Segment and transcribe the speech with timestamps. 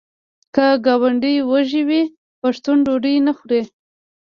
[0.55, 2.03] که ګاونډی وږی وي
[2.41, 3.61] پښتون ډوډۍ نه خوري.